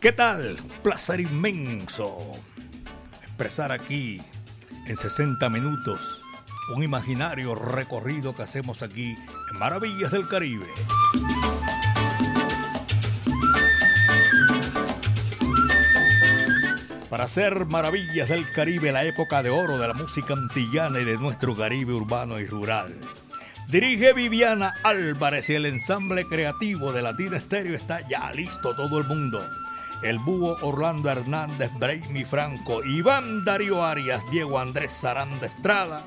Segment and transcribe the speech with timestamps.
[0.00, 0.56] ¿Qué tal?
[0.82, 2.16] Placer inmenso
[3.22, 4.20] expresar aquí
[4.86, 6.22] en 60 minutos
[6.74, 9.16] un imaginario recorrido que hacemos aquí
[9.52, 10.66] en Maravillas del Caribe.
[17.10, 21.18] Para hacer Maravillas del Caribe, la época de oro de la música antillana y de
[21.18, 22.94] nuestro Caribe urbano y rural.
[23.68, 29.04] Dirige Viviana Álvarez y el ensamble creativo de Latina Estéreo está ya listo todo el
[29.04, 29.44] mundo.
[30.02, 36.04] El búho Orlando Hernández, Braimi Franco, Iván Darío Arias, Diego Andrés Saranda Estrada,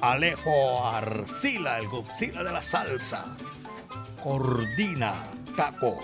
[0.00, 3.36] Alejo Arcila, el Gupsila de la salsa.
[4.22, 5.14] Coordina
[5.56, 5.96] Caco,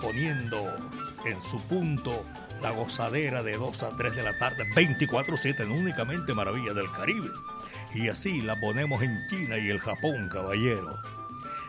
[0.00, 0.74] poniendo
[1.26, 2.24] en su punto
[2.62, 7.28] la gozadera de 2 a 3 de la tarde, 24-7 en únicamente Maravilla del Caribe.
[7.94, 10.98] Y así la ponemos en China y el Japón, caballeros.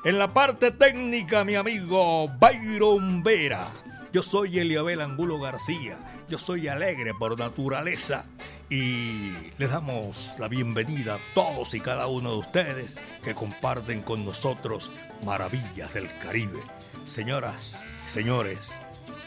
[0.05, 3.67] En la parte técnica, mi amigo Byron Vera.
[4.13, 5.97] Yo soy Eliabel Angulo García.
[6.27, 8.25] Yo soy alegre por naturaleza
[8.69, 14.25] y les damos la bienvenida a todos y cada uno de ustedes que comparten con
[14.25, 14.91] nosotros
[15.23, 16.59] maravillas del Caribe.
[17.05, 18.69] Señoras y señores,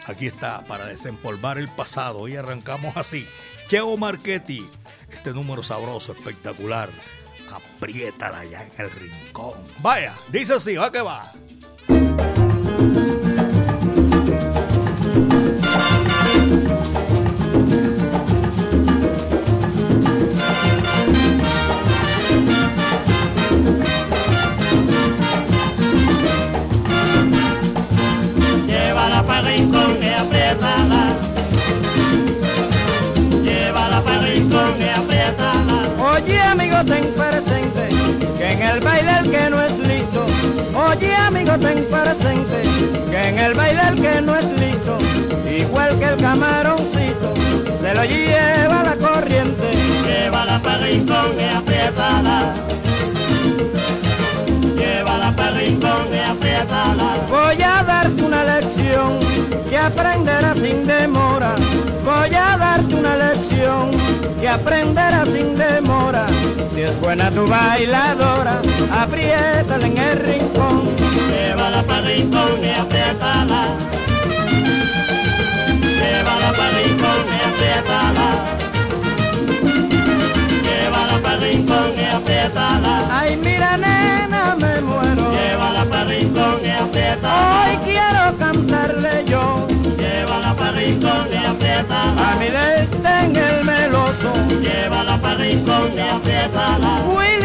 [0.06, 3.26] aquí está para desempolvar el pasado y arrancamos así.
[3.68, 4.68] Cheo Marchetti,
[5.10, 6.90] este número sabroso, espectacular.
[7.50, 9.54] Apriétala ya en el rincón.
[9.80, 11.32] Vaya, dice así, va que va.
[41.60, 42.62] Ten presente
[43.10, 44.98] que en el baile el que no es listo.
[45.48, 47.32] Igual que el camaroncito
[47.80, 49.70] se lo lleva la corriente.
[50.04, 52.54] Llévala para rincón y apriétala.
[54.76, 57.14] Llévala para rincón y apriétala.
[57.30, 59.20] Voy a darte una lección
[59.70, 61.54] que aprenderás sin demora.
[62.04, 63.92] Voy a darte una lección
[64.40, 66.26] que aprenderás sin demora.
[66.74, 68.60] Si es buena tu bailadora,
[68.92, 71.03] apriétala en el rincón.
[71.54, 73.62] Llévala para rincón y apriétala.
[76.00, 78.28] Llévala para rincón y apriétala.
[80.64, 82.94] Llévala para rincón y apriétala.
[83.08, 85.30] Ay, mira nena, me muero.
[85.30, 87.62] Llévala para rincón y apriétala.
[87.62, 89.64] Hoy quiero cantarle yo
[89.96, 92.32] Llévala para rincón y apriétala.
[92.32, 94.32] a mi en el meloso.
[94.60, 97.00] Llévala para rincón y apriétala.
[97.06, 97.43] Willy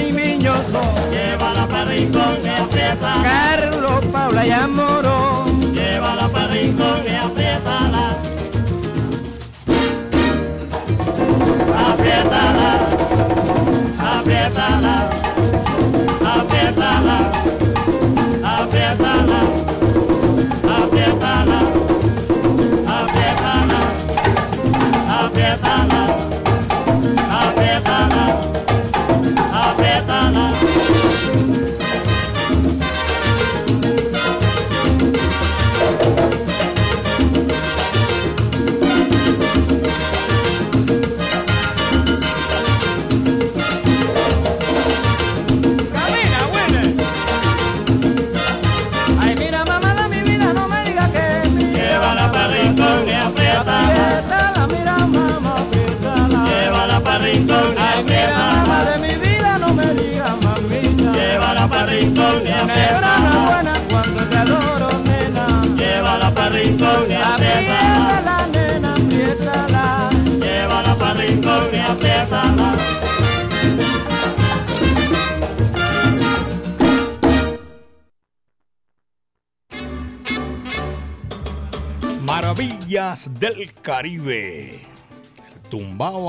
[0.00, 0.80] y Miñoso.
[1.10, 3.22] Llévala para rincón y apriétala.
[3.22, 5.44] Carlos, Paula y Amoró.
[5.72, 7.14] Llévala para rincón y.
[7.14, 8.16] Apriétala.
[11.90, 12.97] Apriétala.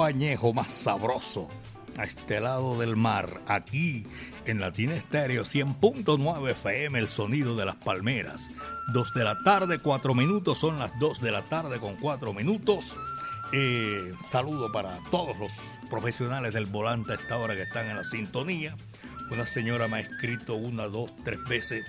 [0.09, 1.47] Añejo más sabroso.
[1.97, 4.07] a este lado del mar, aquí
[4.45, 8.49] en Latina Estéreo 100.9 FM, el sonido de las palmeras.
[8.93, 12.95] 2 de la tarde, 4 minutos, son las 2 de la tarde con 4 minutos.
[13.51, 15.51] Eh, saludo para todos los
[15.89, 18.77] profesionales del volante a esta hora que están en la sintonía.
[19.29, 21.85] Una señora me ha escrito una, dos, tres veces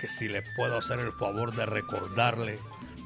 [0.00, 2.58] que si les puedo hacer el favor de recordarle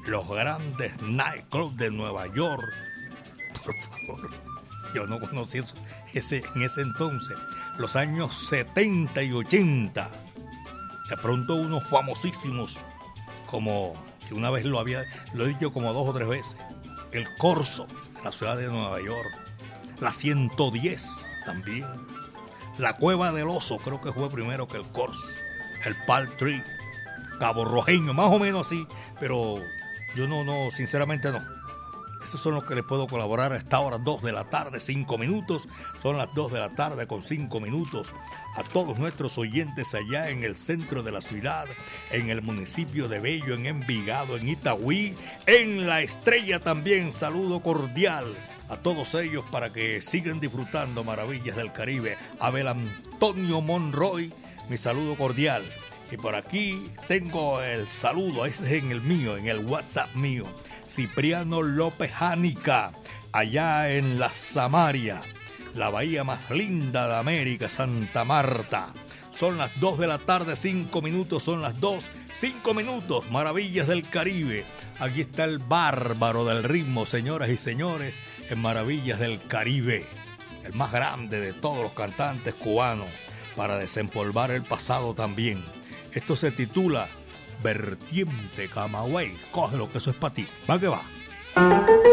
[0.05, 2.65] los grandes nightclubs de Nueva York.
[3.65, 4.29] Por favor,
[4.93, 5.75] yo no conocí eso
[6.13, 7.37] ese, en ese entonces,
[7.77, 10.09] los años 70 y 80.
[11.09, 12.77] De pronto unos famosísimos,
[13.47, 13.93] como
[14.27, 16.57] que una vez lo había, lo he dicho como dos o tres veces,
[17.11, 17.87] el Corso,
[18.23, 19.29] la ciudad de Nueva York,
[19.99, 21.07] la 110
[21.45, 21.85] también,
[22.77, 25.21] la Cueva del Oso, creo que fue primero que el Corso,
[25.85, 26.63] el Pal Tree,
[27.39, 28.87] Cabo Rojeño, más o menos así,
[29.19, 29.61] pero
[30.15, 31.52] yo no, no, sinceramente no.
[32.23, 35.17] Esos son los que les puedo colaborar a esta hora, 2 de la tarde, 5
[35.17, 35.67] minutos.
[36.01, 38.13] Son las 2 de la tarde con 5 minutos.
[38.55, 41.65] A todos nuestros oyentes allá en el centro de la ciudad,
[42.11, 45.15] en el municipio de Bello, en Envigado, en Itagüí,
[45.45, 47.11] en La Estrella también.
[47.11, 48.35] Saludo cordial
[48.69, 52.17] a todos ellos para que sigan disfrutando maravillas del Caribe.
[52.39, 54.33] Abel Antonio Monroy,
[54.69, 55.63] mi saludo cordial.
[56.11, 60.45] Y por aquí tengo el saludo, ese es en el mío, en el WhatsApp mío.
[60.93, 62.91] Cipriano López Jánica,
[63.31, 65.21] allá en la Samaria,
[65.73, 68.93] la bahía más linda de América, Santa Marta.
[69.31, 74.07] Son las 2 de la tarde, 5 minutos, son las 2, 5 minutos, maravillas del
[74.07, 74.65] Caribe.
[74.99, 80.05] Aquí está el bárbaro del ritmo, señoras y señores, en Maravillas del Caribe,
[80.63, 83.09] el más grande de todos los cantantes cubanos,
[83.55, 85.65] para desempolvar el pasado también.
[86.11, 87.09] Esto se titula
[87.63, 89.35] Vertiente Camagüey.
[89.51, 90.47] Cógelo que eso es para ti.
[90.69, 92.12] Va que va.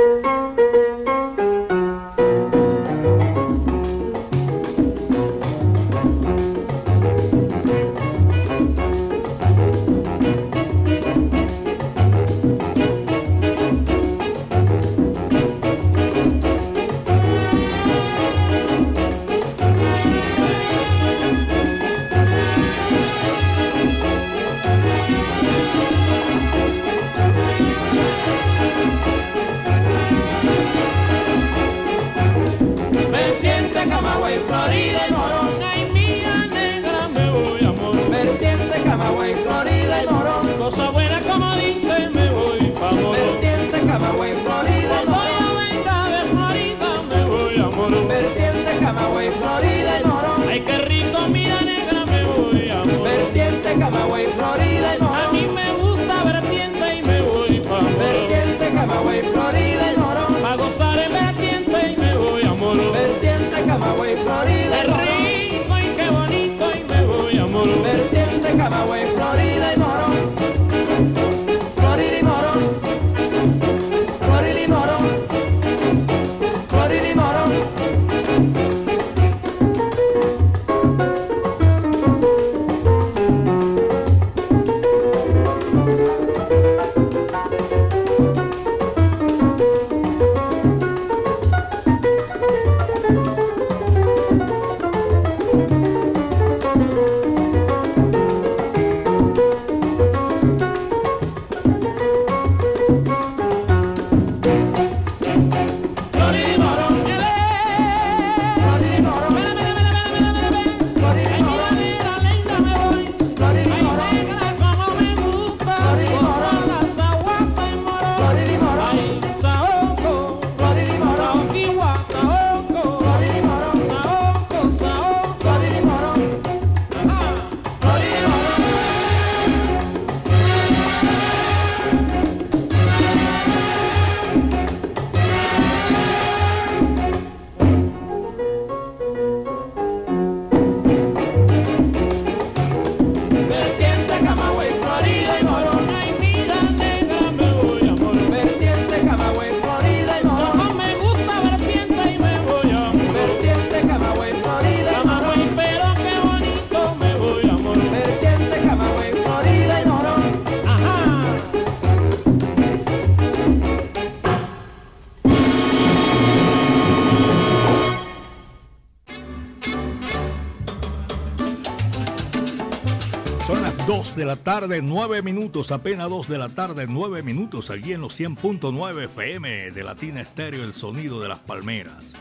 [174.21, 178.21] De la tarde, 9 minutos, apenas 2 de la tarde, 9 minutos, aquí en los
[178.21, 182.13] 100.9 FM de Latina Estéreo, el sonido de las palmeras.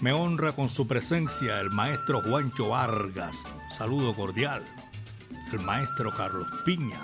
[0.00, 3.36] Me honra con su presencia el maestro Juancho Vargas.
[3.70, 4.64] Saludo cordial.
[5.52, 6.98] El maestro Carlos Piña.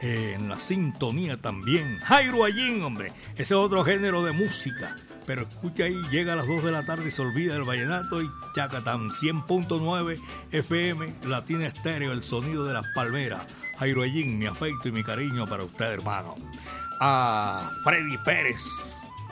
[0.00, 1.98] en la sintonía también.
[2.04, 3.12] Jairo Allín, hombre.
[3.34, 4.96] Ese es otro género de música.
[5.26, 8.20] Pero escucha ahí, llega a las 2 de la tarde y se olvida del vallenato
[8.20, 13.42] y Chacatán 100.9 FM, Latina Estéreo, el sonido de las palmeras.
[13.78, 16.34] Jairo Allín, mi afecto y mi cariño para usted, hermano.
[17.00, 18.62] A Freddy Pérez,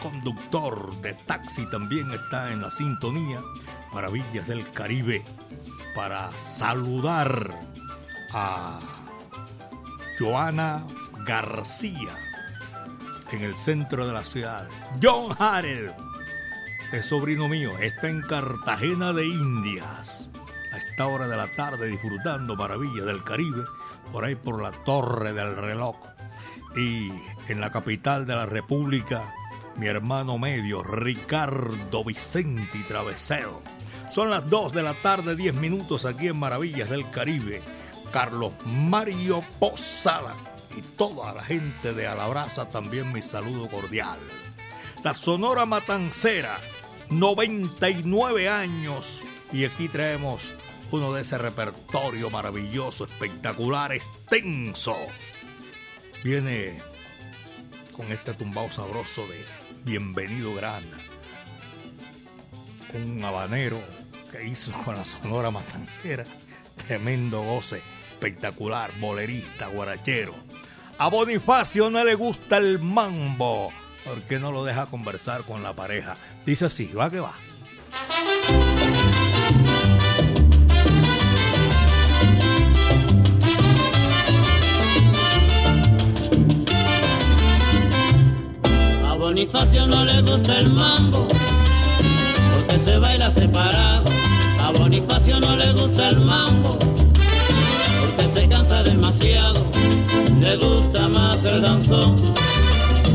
[0.00, 3.40] conductor de taxi, también está en la sintonía.
[3.92, 5.24] Maravillas del Caribe.
[5.94, 7.50] Para saludar
[8.32, 8.78] a
[10.18, 10.84] Joana
[11.26, 12.29] García
[13.32, 14.68] en el centro de la ciudad.
[15.02, 15.92] John Harrell
[16.92, 20.28] es sobrino mío, está en Cartagena de Indias
[20.72, 23.62] a esta hora de la tarde disfrutando maravillas del Caribe
[24.12, 25.96] por ahí por la torre del reloj
[26.76, 27.10] y
[27.48, 29.34] en la capital de la República
[29.76, 33.62] mi hermano medio Ricardo Vicente Travesero.
[34.10, 37.62] Son las 2 de la tarde, 10 minutos aquí en Maravillas del Caribe.
[38.12, 40.34] Carlos Mario Posada
[40.76, 44.18] y toda la gente de Alabraza también mi saludo cordial.
[45.02, 46.60] La Sonora Matancera,
[47.08, 49.22] 99 años
[49.52, 50.54] y aquí traemos
[50.90, 54.96] uno de ese repertorio maravilloso, espectacular, extenso.
[56.24, 56.80] Viene
[57.96, 59.44] con este tumbao sabroso de
[59.84, 60.96] Bienvenido Grande.
[62.92, 63.80] Un habanero
[64.30, 66.24] que hizo con la Sonora Matancera.
[66.76, 70.34] Tremendo goce, espectacular, bolerista, guarachero.
[71.02, 73.72] A Bonifacio no le gusta el mambo,
[74.04, 76.18] porque no lo deja conversar con la pareja.
[76.44, 77.32] Dice así, va que va.
[89.08, 91.26] A Bonifacio no le gusta el mambo,
[92.52, 93.69] porque se baila separado.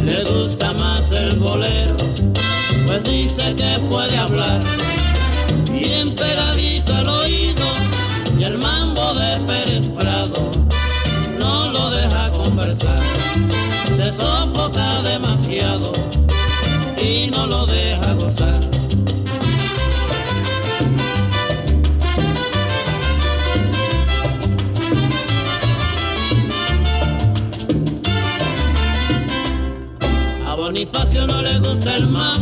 [0.04, 1.96] Le gusta más el bolero,
[2.86, 4.85] pues dice que puede hablar
[32.04, 32.35] no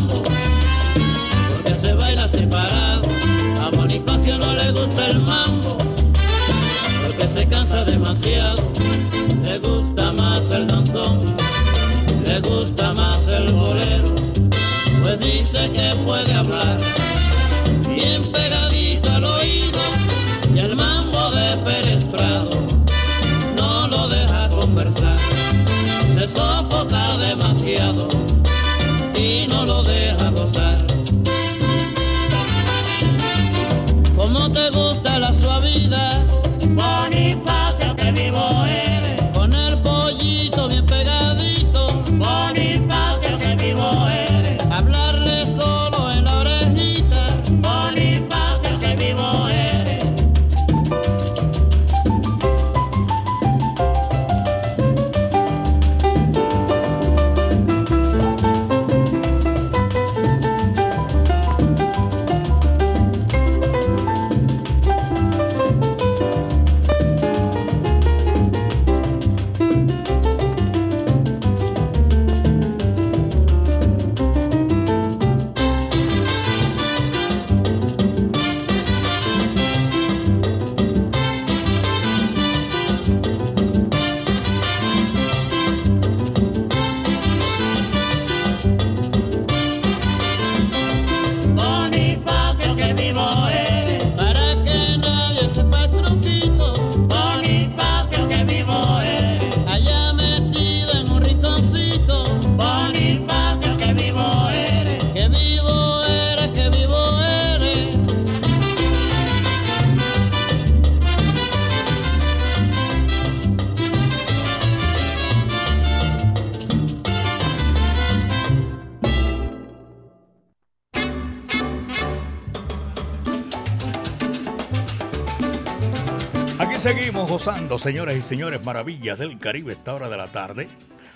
[127.74, 130.70] gozando, señoras y señores, maravillas del Caribe esta hora de la tarde.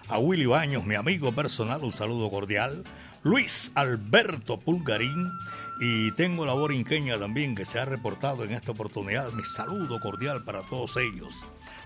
[0.08, 2.84] A Willy Baños, mi amigo personal, un saludo cordial.
[3.22, 5.30] Luis Alberto Pulgarín
[5.80, 9.32] Y tengo la borinqueña también que se ha reportado en esta oportunidad.
[9.34, 11.46] Mi saludo cordial para todos ellos.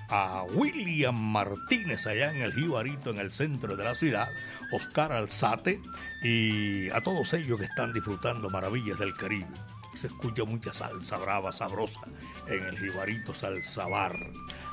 [0.09, 4.29] A William Martínez allá en el Jibarito, en el centro de la ciudad.
[4.71, 5.81] Oscar Alzate
[6.23, 9.47] y a todos ellos que están disfrutando maravillas del Caribe.
[9.93, 12.01] Se escucha mucha salsa brava, sabrosa
[12.47, 14.15] en el Jibarito Salsabar.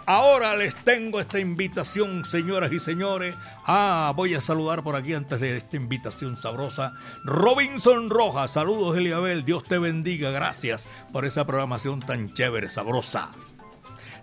[0.08, 3.34] Ahora les tengo esta invitación, señoras y señores.
[3.66, 6.94] Ah, voy a saludar por aquí antes de esta invitación sabrosa.
[7.24, 13.32] Robinson Rojas, saludos Eliabel, Dios te bendiga, gracias por esa programación tan chévere, sabrosa.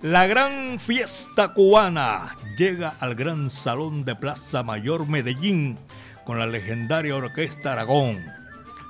[0.02, 5.78] La gran fiesta cubana llega al gran salón de Plaza Mayor Medellín
[6.26, 8.26] con la legendaria Orquesta Aragón.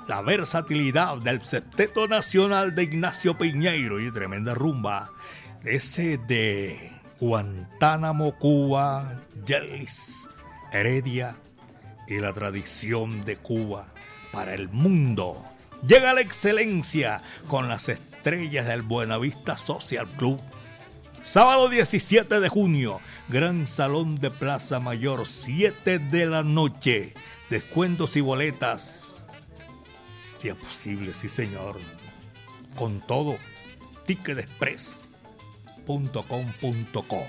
[0.08, 5.12] La versatilidad del Septeto Nacional de Ignacio Piñeiro y tremenda rumba
[5.66, 10.30] ese de Guantánamo, Cuba, Yelis,
[10.72, 11.36] Heredia
[12.08, 13.88] y la tradición de Cuba
[14.32, 15.44] para el mundo.
[15.88, 20.40] Llega la excelencia con las estrellas del Buenavista Social Club.
[21.22, 27.14] Sábado 17 de junio, Gran Salón de Plaza Mayor, 7 de la noche.
[27.50, 29.16] Descuentos y boletas.
[30.42, 31.80] Si posible, sí señor.
[32.76, 33.38] Con todo,
[34.06, 35.05] Ticket Express
[35.86, 37.28] com.co.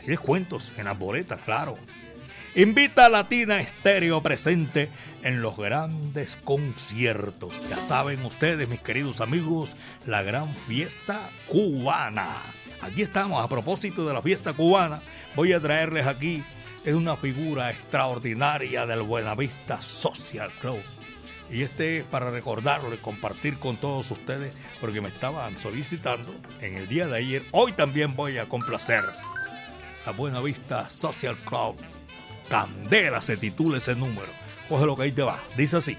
[0.00, 1.78] Hay descuentos en las boletas, claro.
[2.54, 4.90] Invita a Latina Estéreo presente
[5.22, 7.58] en los grandes conciertos.
[7.70, 9.74] Ya saben ustedes, mis queridos amigos,
[10.06, 12.42] la gran fiesta cubana.
[12.82, 15.00] Aquí estamos, a propósito de la fiesta cubana,
[15.34, 16.44] voy a traerles aquí
[16.84, 20.82] una figura extraordinaria del Buenavista Social Club.
[21.52, 26.76] Y este es para recordarlo y compartir con todos ustedes, porque me estaban solicitando en
[26.76, 27.44] el día de ayer.
[27.50, 29.04] Hoy también voy a complacer
[30.06, 31.76] la Buena Vista Social Club.
[32.48, 34.28] Candela se titula ese número.
[34.66, 35.38] Coge lo que ahí te va.
[35.54, 35.98] Dice así.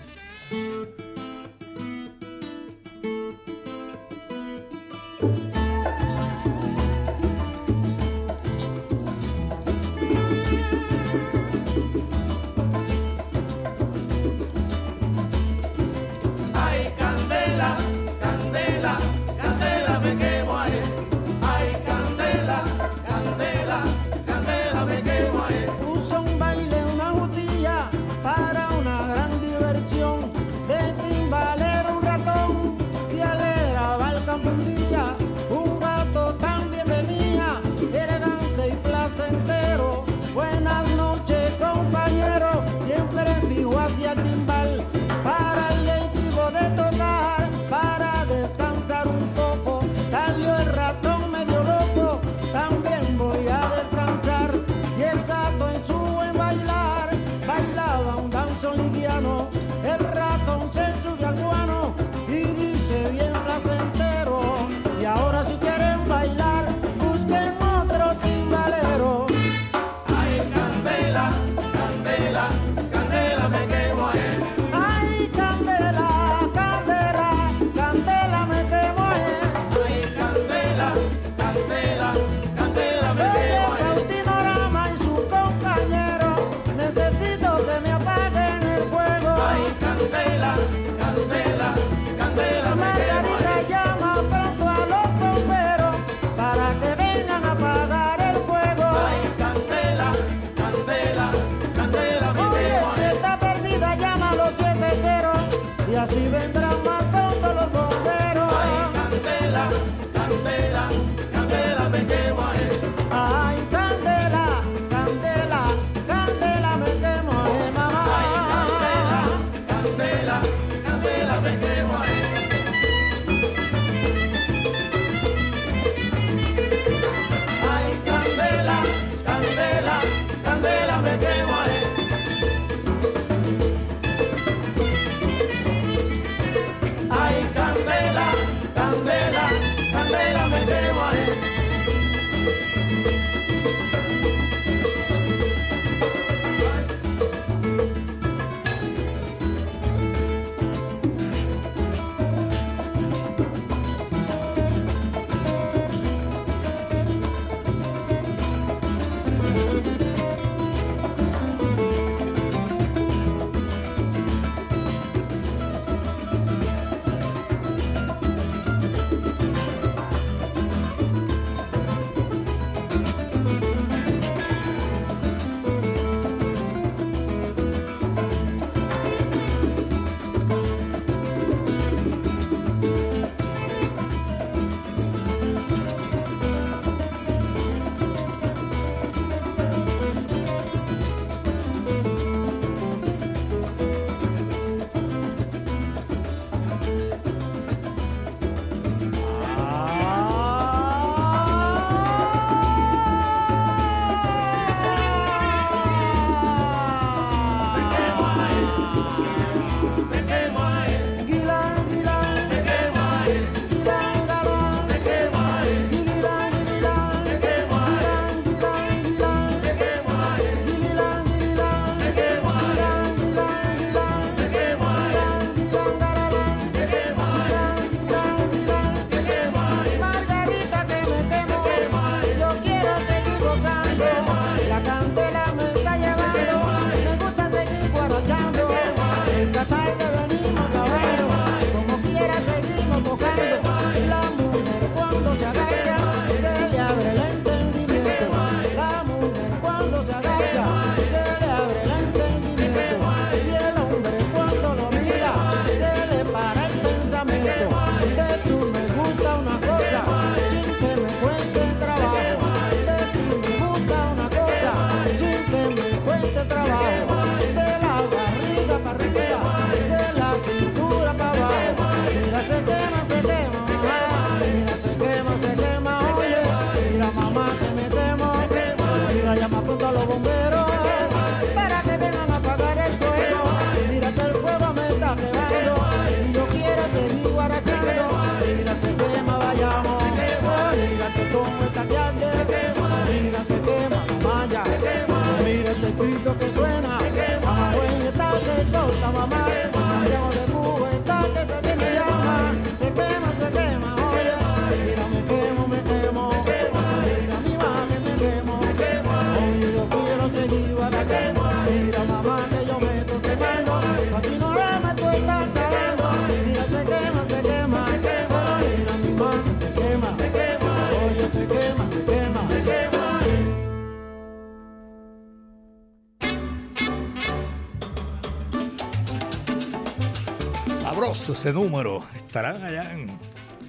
[331.13, 333.07] 2, ese número, estarán allá en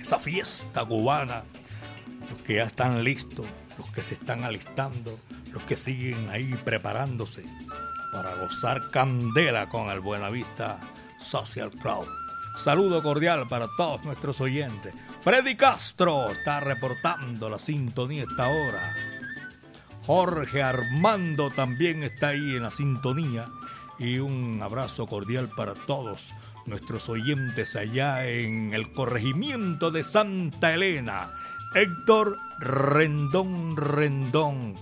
[0.01, 1.43] esa fiesta cubana.
[2.31, 3.45] Los que ya están listos,
[3.77, 5.19] los que se están alistando,
[5.53, 7.45] los que siguen ahí preparándose
[8.15, 10.81] para gozar candela con el Buenavista
[11.21, 12.09] Social Club.
[12.57, 14.95] Saludo cordial para todos nuestros oyentes.
[15.21, 18.95] Freddy Castro está reportando la sintonía esta hora.
[20.07, 23.51] Jorge Armando también está ahí en la sintonía.
[23.99, 26.33] Y un abrazo cordial para todos
[26.67, 31.33] nuestros oyentes allá en el corregimiento de Santa Elena.
[31.75, 34.75] Héctor Rendón Rendón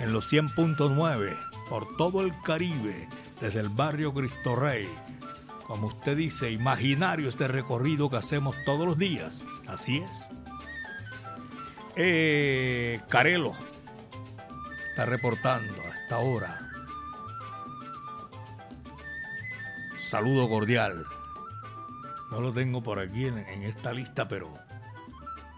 [0.00, 1.36] en los 100.9
[1.68, 3.08] por todo el Caribe,
[3.40, 4.88] desde el barrio Cristo Rey.
[5.66, 9.44] Como usted dice, imaginario este recorrido que hacemos todos los días.
[9.68, 10.26] Así es.
[11.94, 13.52] Eh, Carelo
[14.88, 16.58] está reportando a esta hora.
[19.96, 21.04] Saludo cordial.
[22.30, 24.54] No lo tengo por aquí en, esta lista, pero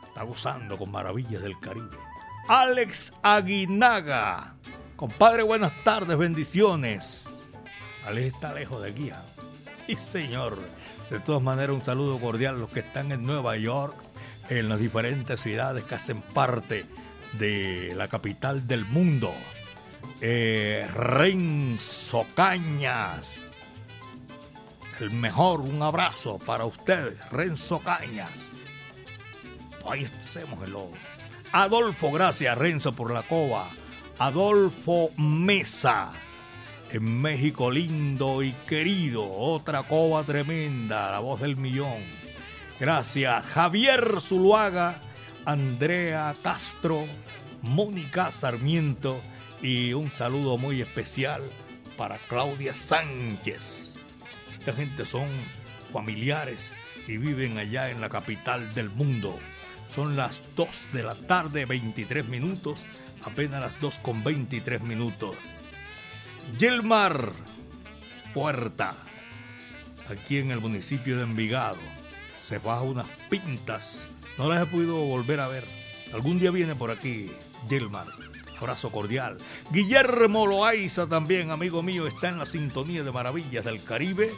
[0.05, 1.99] está gozando con maravillas del Caribe.
[2.49, 4.55] Alex Aguinaga.
[4.97, 7.29] Compadre, buenas tardes, bendiciones.
[8.07, 9.11] Alex está lejos de aquí.
[9.11, 9.23] ¿ah?
[9.87, 10.59] Y señor,
[11.11, 13.95] de todas maneras un saludo cordial a los que están en Nueva York,
[14.49, 16.87] en las diferentes ciudades que hacen parte
[17.39, 19.35] de la capital del mundo.
[20.23, 23.52] Eh, Renzo Cañas.
[25.01, 28.45] El mejor, un abrazo para ustedes, Renzo Cañas.
[29.89, 30.93] Ahí hacemos el logo.
[31.53, 33.71] Adolfo, gracias Renzo por la coba.
[34.19, 36.13] Adolfo Mesa.
[36.91, 39.29] En México lindo y querido.
[39.29, 41.11] Otra coba tremenda.
[41.11, 42.05] La voz del millón.
[42.79, 43.45] Gracias.
[43.47, 45.01] Javier Zuluaga.
[45.45, 47.07] Andrea Castro.
[47.63, 49.21] Mónica Sarmiento.
[49.61, 51.43] Y un saludo muy especial
[51.97, 53.92] para Claudia Sánchez.
[54.63, 55.29] Esta gente son
[55.93, 56.73] familiares
[57.09, 59.37] y viven allá en la capital del mundo.
[59.89, 62.87] Son las 2 de la tarde, 23 minutos,
[63.25, 65.37] apenas las 2 con 23 minutos.
[66.61, 67.33] Yelmar
[68.33, 68.95] Puerta,
[70.09, 71.79] aquí en el municipio de Envigado,
[72.41, 74.07] se baja unas pintas.
[74.39, 75.67] No las he podido volver a ver.
[76.15, 77.33] Algún día viene por aquí
[77.69, 78.07] Yelmar.
[78.63, 79.39] Abrazo cordial.
[79.73, 84.33] Guillermo Loaiza también, amigo mío, está en la sintonía de Maravillas del Caribe.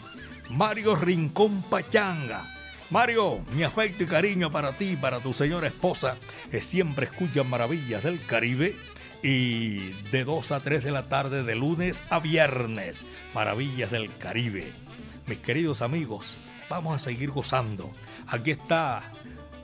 [0.48, 2.42] Mario Rincón Pachanga.
[2.88, 6.16] Mario, mi afecto y cariño para ti para tu señora esposa,
[6.50, 8.78] que siempre escuchan Maravillas del Caribe.
[9.22, 14.72] Y de 2 a 3 de la tarde, de lunes a viernes, Maravillas del Caribe.
[15.26, 16.38] Mis queridos amigos,
[16.70, 17.92] vamos a seguir gozando.
[18.26, 19.02] Aquí está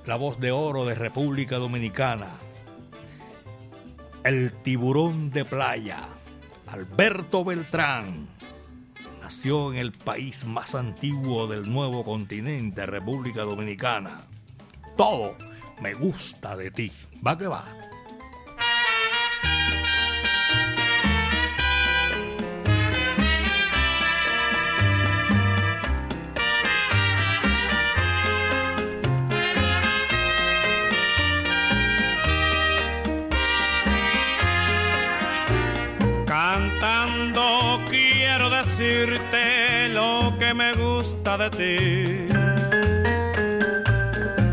[0.04, 2.28] la voz de oro de República Dominicana.
[4.22, 6.06] El tiburón de playa,
[6.66, 8.28] Alberto Beltrán
[9.22, 14.26] nació en el país más antiguo del nuevo continente, República Dominicana.
[14.94, 15.38] Todo
[15.80, 16.92] me gusta de ti.
[17.26, 17.79] Va que va.
[41.22, 42.28] De ti.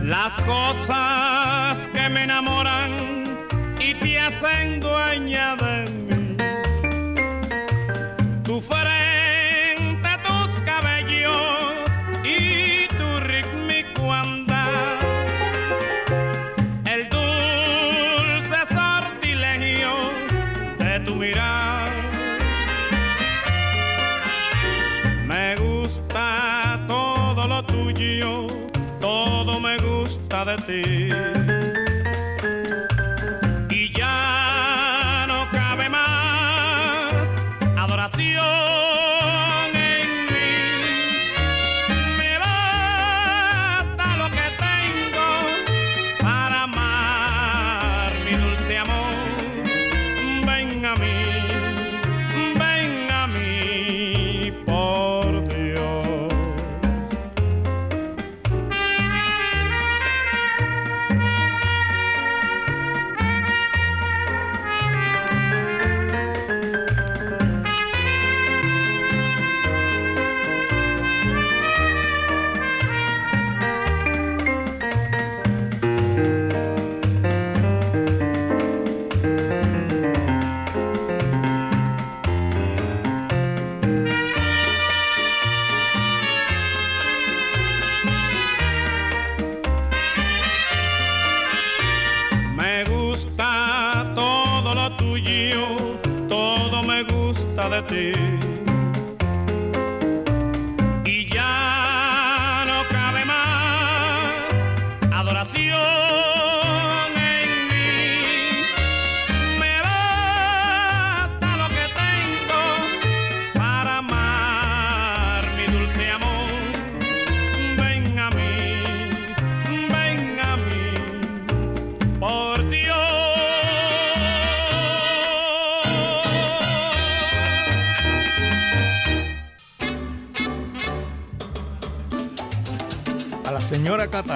[0.04, 3.38] Las cosas que me enamoran
[3.80, 5.67] y te hacen dueña de
[30.28, 31.37] gusta de ti.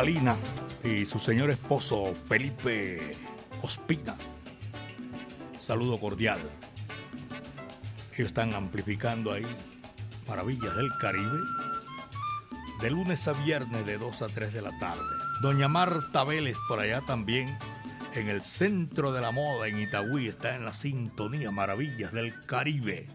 [0.02, 0.36] Catalina
[0.84, 3.16] y su señor esposo Felipe
[3.62, 4.16] Ospina.
[5.60, 6.40] Saludo cordial.
[8.16, 9.46] Ellos están amplificando ahí
[10.28, 11.38] Maravillas del Caribe
[12.82, 15.04] de lunes a viernes de 2 a 3 de la tarde.
[15.44, 17.56] Doña Marta Vélez por allá también
[18.16, 23.08] en el centro de la moda en Itagüí está en la sintonía Maravillas del Caribe.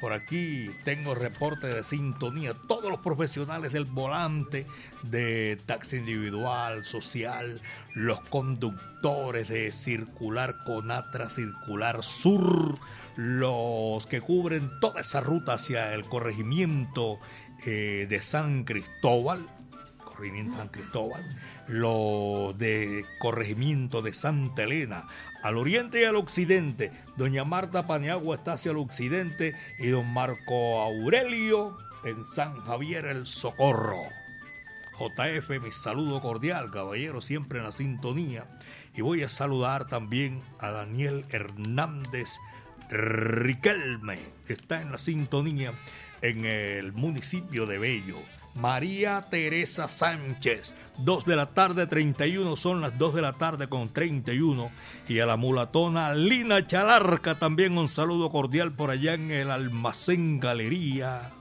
[0.00, 2.54] Por aquí tengo reporte de sintonía.
[2.68, 4.66] Todos los profesionales del volante,
[5.02, 7.60] de taxi individual, social,
[7.94, 12.78] los conductores de circular Conatra, circular sur,
[13.16, 17.18] los que cubren toda esa ruta hacia el corregimiento
[17.64, 19.48] eh, de San Cristóbal,
[20.06, 21.22] corregimiento San Cristóbal,
[21.68, 25.06] los de corregimiento de Santa Elena,
[25.42, 26.92] al oriente y al occidente.
[27.16, 33.26] Doña Marta Paniagua está hacia el occidente y don Marco Aurelio en San Javier el
[33.26, 34.04] Socorro.
[34.98, 38.46] JF, mi saludo cordial, caballero, siempre en la sintonía.
[38.94, 42.38] Y voy a saludar también a Daniel Hernández
[42.88, 44.20] Riquelme.
[44.48, 45.74] Está en la sintonía
[46.22, 48.16] en el municipio de Bello.
[48.56, 53.92] María Teresa Sánchez, 2 de la tarde 31, son las 2 de la tarde con
[53.92, 54.70] 31.
[55.08, 60.40] Y a la mulatona Lina Chalarca también un saludo cordial por allá en el almacén
[60.40, 61.32] Galería.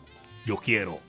[0.45, 0.99] Yo quiero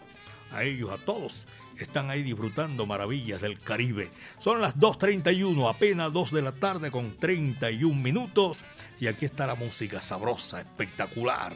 [0.52, 1.48] a ellos, a todos.
[1.76, 4.10] Están ahí disfrutando maravillas del Caribe.
[4.38, 8.64] Son las 2.31, apenas 2 de la tarde con 31 minutos.
[9.00, 11.52] Y aquí está la música sabrosa, espectacular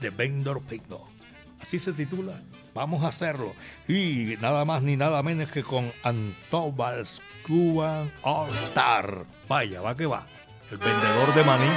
[0.00, 1.13] de Vendor Pigno.
[1.64, 2.42] Así se titula.
[2.74, 3.54] Vamos a hacerlo.
[3.88, 9.24] Y nada más ni nada menos que con Antobal's Cuban All Star.
[9.48, 10.26] Vaya, va que va.
[10.70, 11.70] El vendedor de maní.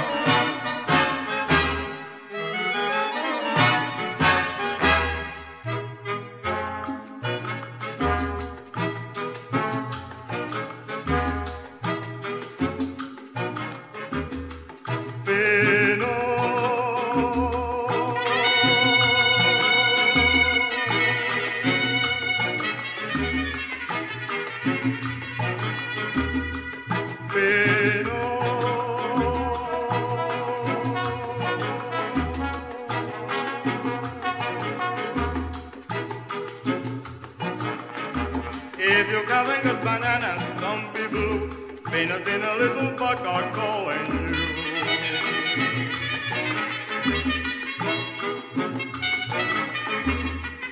[39.84, 41.50] Bananas, don't be blue.
[41.90, 44.36] Venus in a little buck are calling you.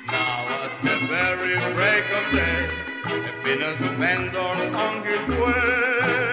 [0.06, 2.68] Now at the very break of day,
[3.42, 6.25] Venus vendor's on his way.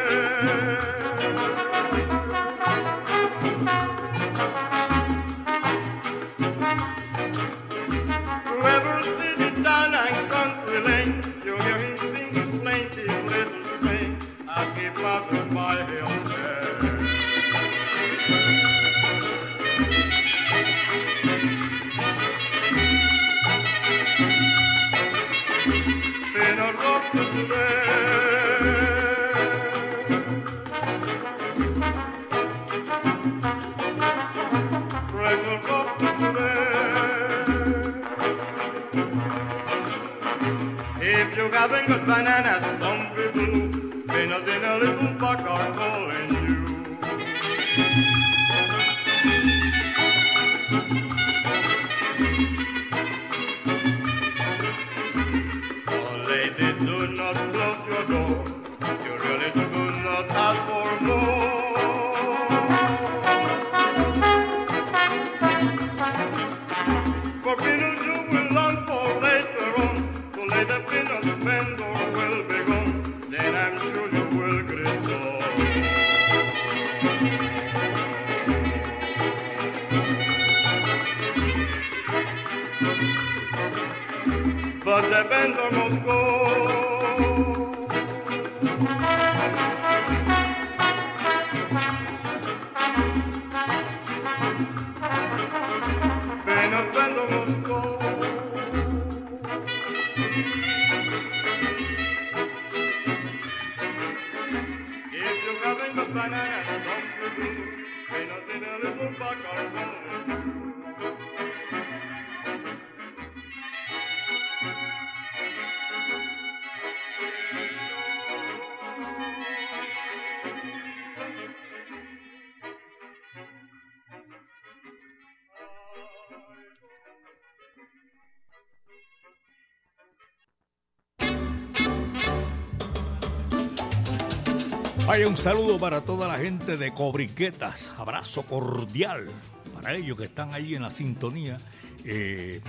[135.34, 137.90] Un saludo para toda la gente de Cobriquetas.
[137.98, 139.30] Abrazo cordial
[139.74, 141.60] para ellos que están ahí en la sintonía.
[142.06, 142.62] eh,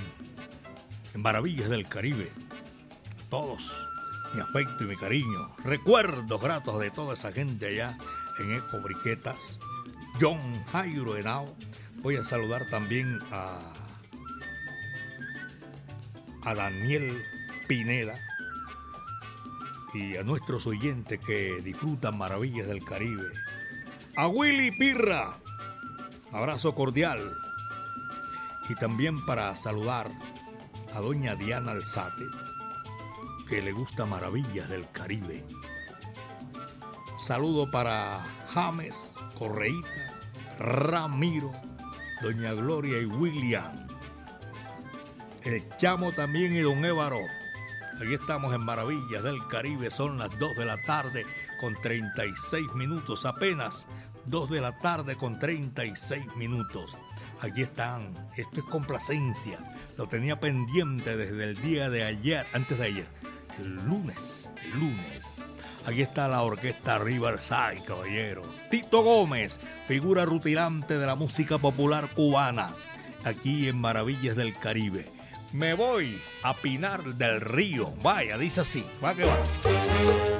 [1.12, 2.32] en Maravillas del Caribe.
[3.28, 3.70] Todos,
[4.32, 5.54] mi afecto y mi cariño.
[5.62, 7.98] Recuerdos gratos de toda esa gente allá
[8.40, 9.60] en Eco Briquetas.
[10.18, 11.54] John Jairo Henao.
[11.96, 13.60] Voy a saludar también a
[16.54, 17.22] Daniel
[17.68, 18.18] Pineda
[19.94, 23.28] y a nuestros oyentes que disfrutan maravillas del Caribe.
[24.16, 25.38] A Willy Pirra,
[26.32, 27.32] abrazo cordial.
[28.68, 30.10] Y también para saludar
[30.94, 32.24] a doña Diana Alzate,
[33.48, 35.44] que le gusta maravillas del Caribe.
[37.18, 38.20] Saludo para
[38.52, 40.18] James, Correíta,
[40.58, 41.52] Ramiro,
[42.22, 43.86] doña Gloria y William.
[45.42, 47.20] El Chamo también y don Évaro.
[47.96, 51.24] Aquí estamos en Maravillas del Caribe, son las 2 de la tarde
[51.60, 53.86] con 36 minutos, apenas
[54.26, 56.98] 2 de la tarde con 36 minutos.
[57.40, 59.58] Aquí están, esto es complacencia,
[59.96, 63.06] lo tenía pendiente desde el día de ayer, antes de ayer,
[63.58, 65.22] el lunes, el lunes.
[65.86, 68.42] Aquí está la orquesta Riverside, caballero.
[68.70, 72.74] Tito Gómez, figura rutilante de la música popular cubana,
[73.24, 75.13] aquí en Maravillas del Caribe.
[75.54, 77.92] Me voy a Pinar del Río.
[78.02, 78.84] Vaya, dice así.
[79.00, 80.33] Va que va.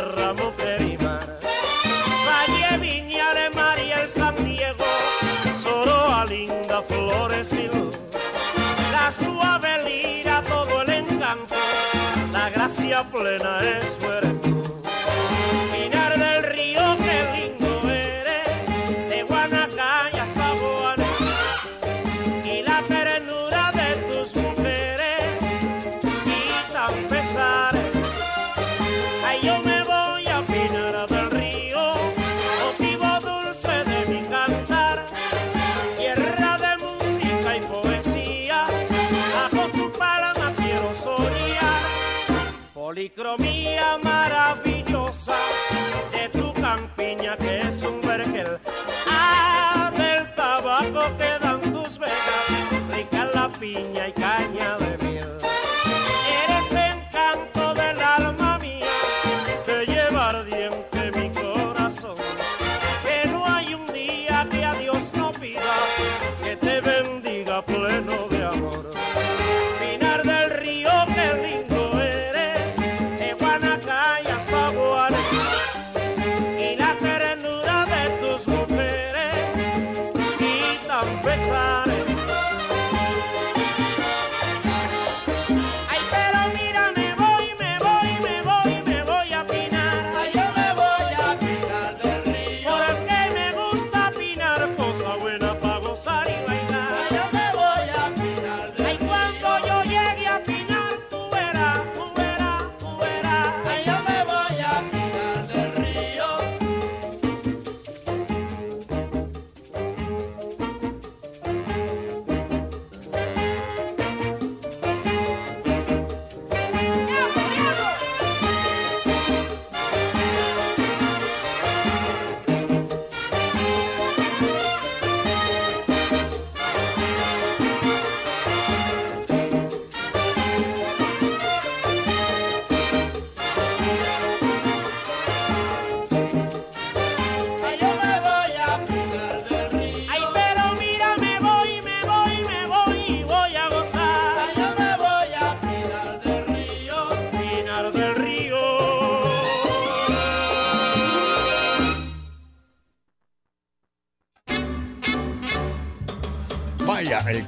[0.00, 1.38] Tierra, mujer y mar.
[2.26, 4.84] Valle, Viñales, María, el San Diego,
[5.62, 7.68] Soroa, linda, flores y.
[8.92, 11.54] La suave lira, todo el encanto,
[12.32, 13.98] la gracia plena es
[43.30, 45.36] Policromía maravillosa
[46.10, 47.79] de tu campiña que es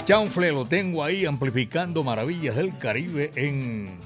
[0.05, 4.01] chanfle lo tengo ahí amplificando maravillas del Caribe en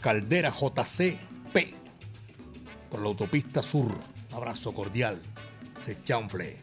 [0.00, 1.74] Caldera JCP
[2.90, 3.86] por la autopista sur.
[3.90, 5.20] Un abrazo cordial,
[5.86, 6.56] el chanfle.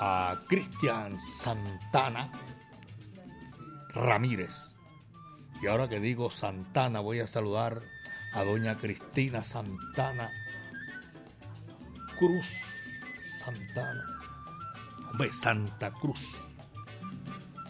[0.00, 2.30] A Cristian Santana
[3.94, 4.74] Ramírez.
[5.62, 7.82] Y ahora que digo Santana, voy a saludar
[8.34, 10.30] a doña Cristina Santana
[12.18, 12.56] Cruz
[13.38, 14.04] Santana.
[15.10, 16.45] Hombre, Santa Cruz.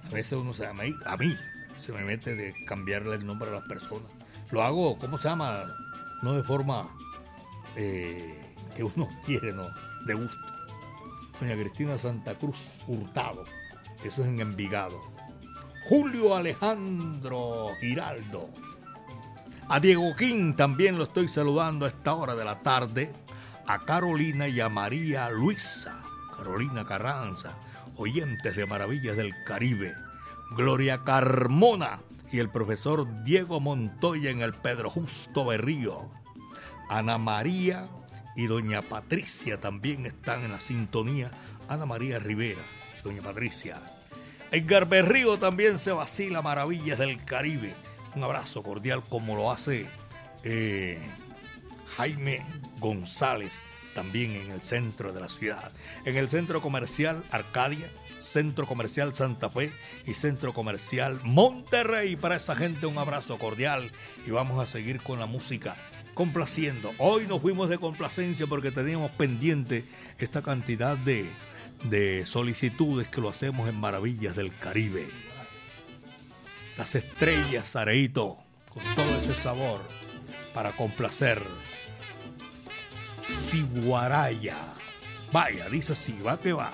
[0.06, 1.36] A veces uno se llama, a mí
[1.74, 4.10] se me mete de cambiarle el nombre a las personas.
[4.50, 5.64] Lo hago, ¿cómo se llama?
[6.22, 6.88] No de forma
[7.74, 9.68] eh, que uno quiere, no,
[10.06, 10.38] de gusto.
[11.40, 13.44] Doña Cristina Santa Cruz Hurtado,
[14.04, 15.00] eso es en Envigado.
[15.88, 18.48] Julio Alejandro Giraldo.
[19.68, 23.12] A Diego King también lo estoy saludando a esta hora de la tarde.
[23.66, 26.02] A Carolina y a María Luisa.
[26.36, 27.54] Carolina Carranza,
[27.96, 29.94] oyentes de Maravillas del Caribe.
[30.56, 36.10] Gloria Carmona y el profesor Diego Montoya en el Pedro Justo Berrío.
[36.88, 37.88] Ana María
[38.36, 41.30] y doña Patricia también están en la sintonía.
[41.68, 42.62] Ana María Rivera
[42.98, 43.80] y doña Patricia.
[44.52, 47.74] Edgar Berrío también se vacila Maravillas del Caribe.
[48.14, 49.86] Un abrazo cordial como lo hace
[50.44, 51.00] eh,
[51.96, 52.46] Jaime
[52.78, 53.60] González
[53.96, 55.72] también en el centro de la ciudad.
[56.04, 59.72] En el centro comercial Arcadia, Centro Comercial Santa Fe
[60.06, 62.14] y Centro Comercial Monterrey.
[62.14, 63.90] Para esa gente un abrazo cordial
[64.26, 65.74] y vamos a seguir con la música
[66.14, 66.92] complaciendo.
[66.98, 69.84] Hoy nos fuimos de complacencia porque teníamos pendiente
[70.18, 71.26] esta cantidad de,
[71.84, 75.08] de solicitudes que lo hacemos en Maravillas del Caribe.
[76.76, 78.36] Las estrellas, Areito,
[78.68, 79.80] con todo ese sabor
[80.52, 81.42] para complacer.
[83.50, 84.56] Siguaraya.
[85.32, 86.72] Vaya, dice así, va que va.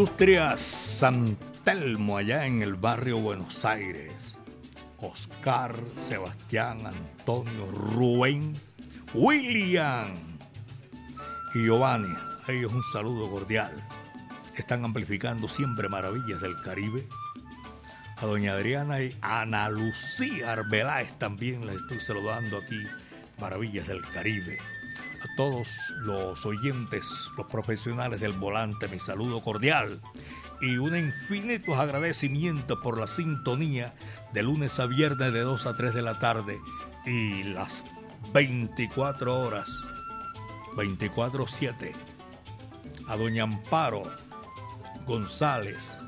[0.00, 4.38] Industrias San Telmo, allá en el barrio Buenos Aires.
[4.96, 8.58] Oscar, Sebastián, Antonio, Rubén,
[9.12, 10.14] William
[11.54, 12.14] y Giovanni.
[12.48, 13.72] A ellos un saludo cordial.
[14.56, 17.06] Están amplificando siempre maravillas del Caribe.
[18.16, 22.86] A doña Adriana y Ana Lucía Arbeláez también les estoy saludando aquí.
[23.38, 24.56] Maravillas del Caribe.
[25.22, 25.68] A todos
[25.98, 30.00] los oyentes, los profesionales del volante, mi saludo cordial
[30.60, 33.94] y un infinito agradecimiento por la sintonía
[34.32, 36.58] de lunes a viernes de 2 a 3 de la tarde
[37.06, 37.82] y las
[38.32, 39.70] 24 horas,
[40.76, 41.92] 24-7.
[43.08, 44.02] A doña Amparo
[45.06, 46.00] González,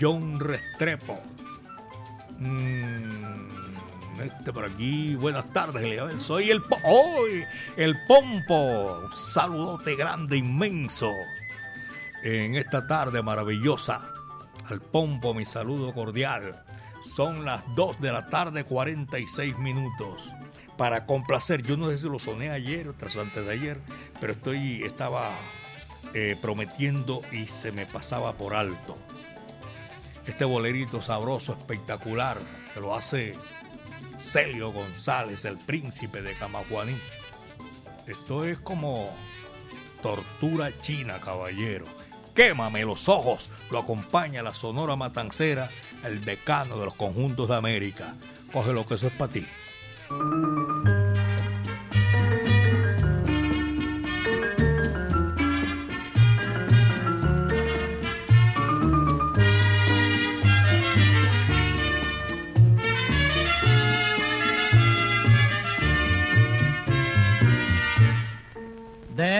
[0.00, 1.20] John Restrepo,
[2.38, 3.65] mm,
[4.20, 6.20] este por aquí, buenas tardes, Eliabel.
[6.20, 7.44] Soy el, hoy
[7.76, 9.00] el Pompo.
[9.04, 11.10] Un saludote grande, inmenso
[12.22, 14.08] en esta tarde maravillosa.
[14.68, 16.62] Al Pompo mi saludo cordial.
[17.14, 20.34] Son las 2 de la tarde 46 minutos.
[20.76, 23.80] Para complacer, yo no sé si lo soné ayer o tras antes de ayer,
[24.20, 25.30] pero estoy, estaba
[26.14, 28.96] eh, prometiendo y se me pasaba por alto.
[30.26, 32.38] Este bolerito sabroso, espectacular,
[32.74, 33.36] se lo hace
[34.26, 36.98] Celio González, el príncipe de Camajuaní.
[38.06, 39.14] Esto es como
[40.02, 41.86] tortura china, caballero.
[42.34, 43.48] Quémame los ojos.
[43.70, 45.70] Lo acompaña la Sonora Matancera,
[46.04, 48.14] el decano de los conjuntos de América.
[48.52, 49.46] Coge lo que eso es para ti.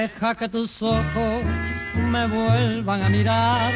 [0.07, 1.43] Deja que tus ojos
[1.97, 3.73] me vuelvan a mirar,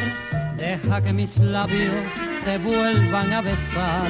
[0.55, 2.05] deja que mis labios
[2.45, 4.07] te vuelvan a besar,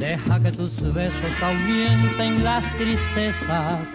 [0.00, 3.86] deja que tus besos ahuyenten las tristezas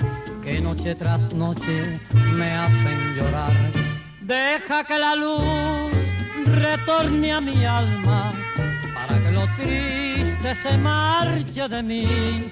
[0.41, 1.99] que noche tras noche
[2.38, 3.51] me hacen llorar.
[4.22, 5.91] Deja que la luz
[6.62, 8.32] retorne a mi alma
[8.95, 12.49] para que lo triste se marche de mí.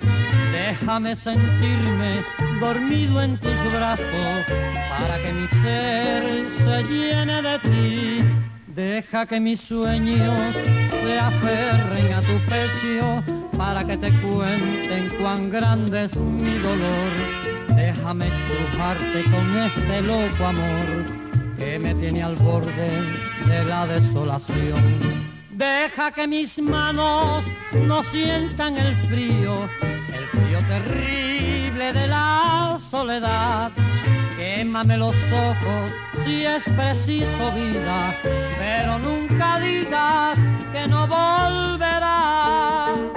[0.52, 2.24] Déjame sentirme
[2.60, 4.46] dormido en tus brazos
[4.90, 6.24] para que mi ser
[6.64, 8.24] se llene de ti.
[8.68, 10.56] Deja que mis sueños
[11.02, 13.24] se aferren a tu pecho
[13.58, 17.12] para que te cuenten cuán grande es mi dolor.
[17.76, 21.06] Déjame estrujarte con este loco amor
[21.58, 22.90] que me tiene al borde
[23.48, 25.28] de la desolación.
[25.52, 29.68] Deja que mis manos no sientan el frío,
[30.32, 33.72] frío terrible de la soledad.
[34.38, 35.92] Quémame los ojos
[36.26, 38.16] si es preciso vida,
[38.58, 40.38] pero nunca digas
[40.74, 43.17] que no volverás.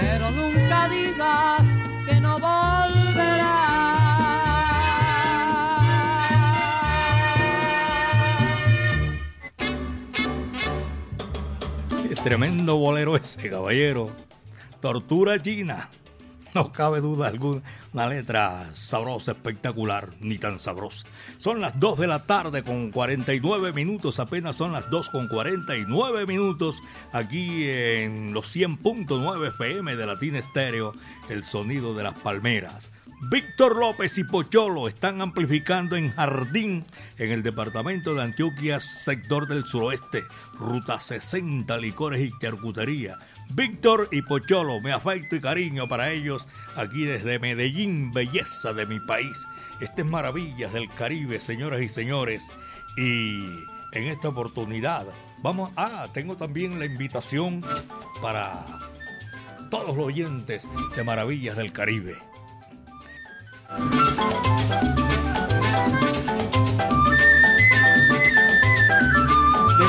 [0.00, 1.62] pero nunca digas
[2.06, 3.66] que no volverás.
[12.10, 14.10] Es tremendo bolero ese, caballero.
[14.80, 15.88] Tortura china.
[16.56, 17.60] No cabe duda alguna,
[17.92, 21.06] una letra sabrosa, espectacular, ni tan sabrosa.
[21.36, 26.24] Son las 2 de la tarde con 49 minutos, apenas son las 2 con 49
[26.24, 26.82] minutos,
[27.12, 30.94] aquí en los 100.9 FM de Latina Estéreo,
[31.28, 32.90] el sonido de las palmeras.
[33.30, 36.86] Víctor López y Pocholo están amplificando en Jardín,
[37.18, 40.22] en el departamento de Antioquia, sector del suroeste,
[40.58, 43.18] ruta 60, licores y charcutería
[43.50, 49.00] Víctor y Pocholo, me afecto y cariño para ellos aquí desde Medellín, belleza de mi
[49.00, 49.46] país.
[49.80, 52.44] Estas maravillas del Caribe, señoras y señores.
[52.96, 53.44] Y
[53.92, 55.06] en esta oportunidad
[55.42, 57.62] vamos, ah, tengo también la invitación
[58.20, 58.64] para
[59.70, 62.16] todos los oyentes de Maravillas del Caribe.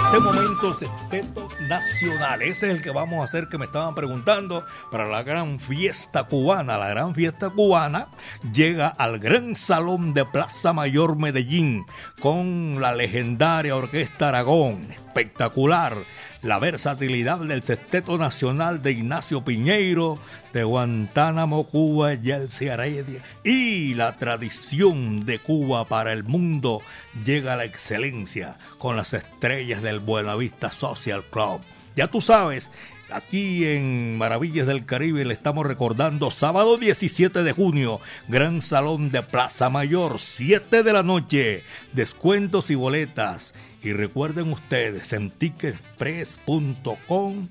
[0.07, 2.41] Este momento sexteto nacional.
[2.41, 6.23] Ese es el que vamos a hacer que me estaban preguntando para la gran fiesta
[6.23, 6.77] cubana.
[6.77, 8.07] La gran fiesta cubana
[8.53, 11.85] llega al gran salón de Plaza Mayor Medellín
[12.21, 14.87] con la legendaria Orquesta Aragón.
[14.91, 15.97] Espectacular
[16.41, 20.19] la versatilidad del sexteto nacional de Ignacio Piñeiro,
[20.53, 26.81] de Guantánamo, Cuba, Yeltsin Heredia y la tradición de Cuba para el mundo
[27.25, 31.61] llega a la excelencia con las estrellas del Buenavista Social Club.
[31.95, 32.69] Ya tú sabes,
[33.09, 39.23] Aquí en Maravillas del Caribe le estamos recordando sábado 17 de junio, Gran Salón de
[39.23, 43.53] Plaza Mayor, 7 de la noche, descuentos y boletas.
[43.81, 47.47] Y recuerden ustedes en ticketpress.com.com.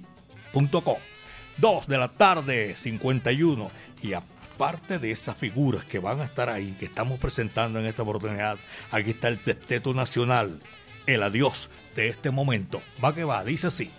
[1.57, 3.71] 2 de la tarde, 51.
[4.03, 8.03] Y aparte de esas figuras que van a estar ahí, que estamos presentando en esta
[8.03, 8.59] oportunidad,
[8.91, 10.61] aquí está el Testeto Nacional,
[11.07, 12.83] el adiós de este momento.
[13.03, 13.91] Va que va, dice así.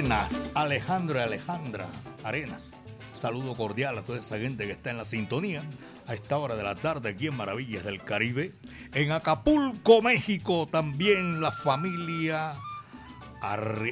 [0.00, 1.86] Arenas, Alejandro y Alejandra
[2.24, 2.72] Arenas.
[3.14, 5.62] Saludo cordial a toda esa gente que está en la sintonía
[6.06, 8.54] a esta hora de la tarde aquí en Maravillas del Caribe.
[8.94, 12.54] En Acapulco, México, también la familia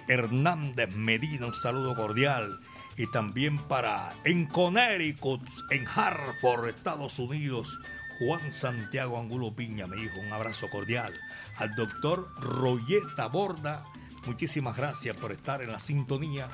[0.08, 2.58] Hernández Medina, un saludo cordial.
[2.96, 7.78] Y también para en Connecticut, en Hartford, Estados Unidos,
[8.18, 11.12] Juan Santiago Angulo Piña me dijo un abrazo cordial.
[11.58, 13.84] Al doctor Royeta Borda,
[14.26, 16.48] muchísimas gracias por estar en la sintonía.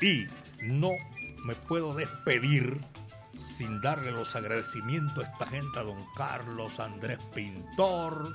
[0.00, 0.26] Y
[0.62, 0.90] no
[1.44, 2.80] me puedo despedir
[3.38, 8.34] sin darle los agradecimientos a esta gente, a don Carlos Andrés Pintor,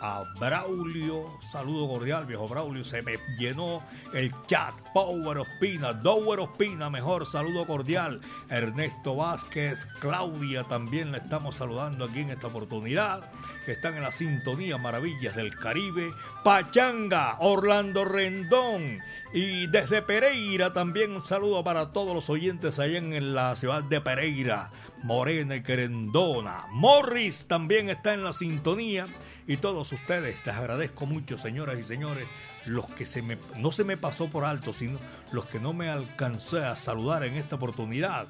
[0.00, 3.82] a Braulio, saludo cordial, viejo Braulio, se me llenó
[4.12, 11.56] el chat, Power Ospina, Dower Ospina, mejor saludo cordial, Ernesto Vázquez, Claudia, también le estamos
[11.56, 13.30] saludando aquí en esta oportunidad,
[13.66, 16.12] están en la sintonía Maravillas del Caribe,
[16.44, 19.00] Pachanga, Orlando Rendón,
[19.32, 24.00] y desde Pereira también un saludo para todos los oyentes allá en la ciudad de
[24.00, 24.70] Pereira,
[25.02, 29.06] Morena y Querendona, Morris también está en la sintonía,
[29.46, 30.44] y todos ustedes.
[30.44, 32.26] Les agradezco mucho, señoras y señores,
[32.64, 34.98] los que se me, no se me pasó por alto, sino
[35.32, 38.28] los que no me alcancé a saludar en esta oportunidad.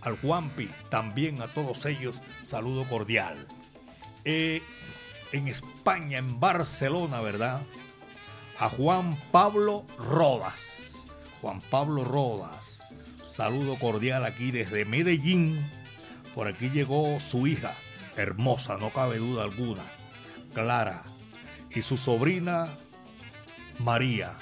[0.00, 3.46] Al Juanpi, también a todos ellos, saludo cordial.
[4.24, 4.62] Eh,
[5.32, 7.62] en España, en Barcelona, ¿verdad?
[8.58, 11.04] A Juan Pablo Rodas.
[11.40, 12.80] Juan Pablo Rodas.
[13.22, 15.68] Saludo cordial aquí desde Medellín.
[16.34, 17.74] Por aquí llegó su hija,
[18.16, 19.82] hermosa, no cabe duda alguna
[20.52, 21.02] Clara
[21.70, 22.68] y su sobrina
[23.78, 24.32] María.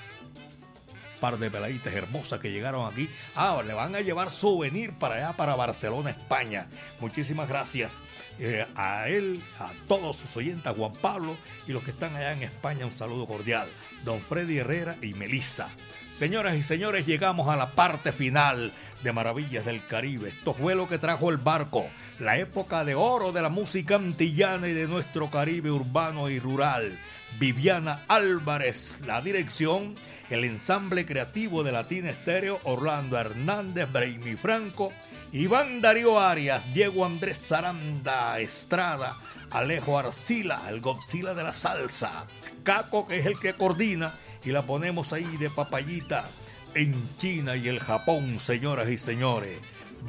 [1.22, 3.08] Par de peladitas hermosas que llegaron aquí.
[3.36, 6.66] Ah, le van a llevar souvenir para allá, para Barcelona, España.
[6.98, 8.02] Muchísimas gracias
[8.40, 11.36] eh, a él, a todos sus oyentes, Juan Pablo
[11.68, 12.86] y los que están allá en España.
[12.86, 13.68] Un saludo cordial.
[14.04, 15.68] Don Freddy Herrera y Melissa.
[16.10, 18.72] Señoras y señores, llegamos a la parte final
[19.04, 20.30] de Maravillas del Caribe.
[20.30, 21.86] Esto fue lo que trajo el barco,
[22.18, 26.98] la época de oro de la música antillana y de nuestro Caribe urbano y rural.
[27.38, 29.96] Viviana Álvarez, la dirección,
[30.30, 34.92] el ensamble creativo de Latina Estéreo, Orlando Hernández, Braimi Franco,
[35.32, 39.18] Iván Darío Arias, Diego Andrés Zaranda Estrada,
[39.50, 42.26] Alejo Arcila, el Godzilla de la salsa,
[42.62, 44.14] Caco, que es el que coordina,
[44.44, 46.28] y la ponemos ahí de papayita
[46.74, 49.58] en China y el Japón, señoras y señores.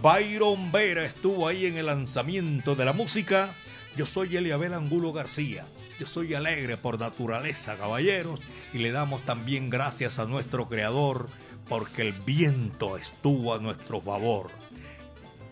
[0.02, 3.54] Byron Vera estuvo ahí en el lanzamiento de la música.
[3.96, 5.66] Yo soy Eliabel Angulo García.
[6.00, 8.42] Yo soy alegre por naturaleza, caballeros,
[8.74, 11.30] y le damos también gracias a nuestro Creador
[11.70, 14.50] porque el viento estuvo a nuestro favor.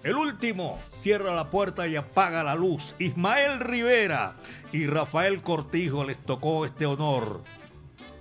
[0.03, 2.95] El último cierra la puerta y apaga la luz.
[2.97, 4.35] Ismael Rivera
[4.71, 7.43] y Rafael Cortijo les tocó este honor.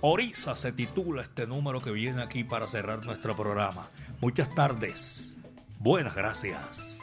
[0.01, 3.89] Orisa se titula este número que viene aquí para cerrar nuestro programa.
[4.19, 5.35] Muchas tardes.
[5.79, 6.99] Buenas gracias.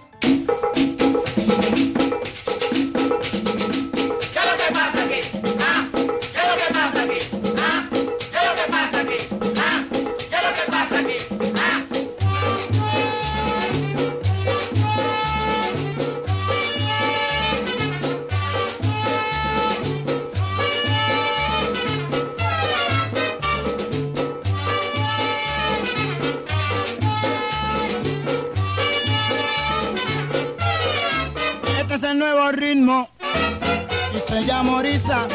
[34.29, 35.27] Se llama Orisa.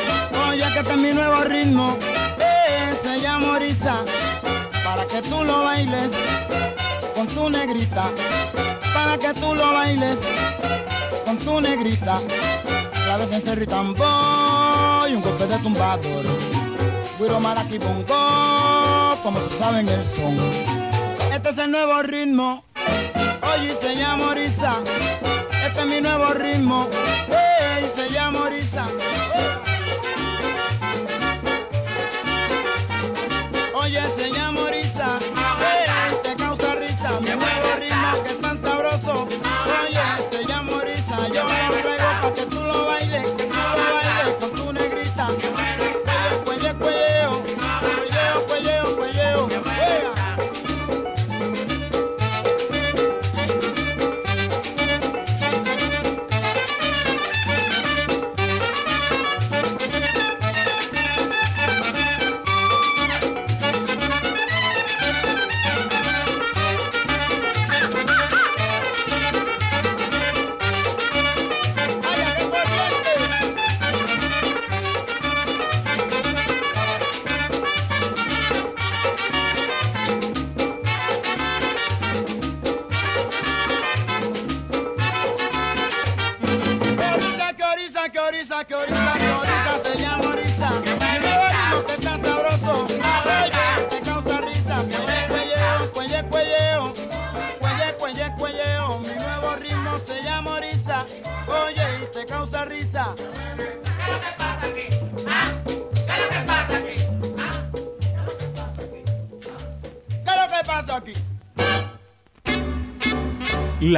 [0.49, 1.97] Oye, que este es mi nuevo ritmo,
[2.39, 3.95] eh, se llama Orisa.
[4.83, 6.11] Para que tú lo bailes
[7.15, 8.05] con tu negrita.
[8.93, 10.19] Para que tú lo bailes
[11.25, 12.19] con tu negrita.
[13.07, 16.25] La vez en Cerri tambor y un golpe de tumbador.
[17.19, 20.37] Guiro maraqui bongo, como se saben el son.
[21.33, 22.63] Este es el nuevo ritmo,
[23.55, 24.75] oye, se llama Orisa.
[25.65, 26.87] Este es mi nuevo ritmo,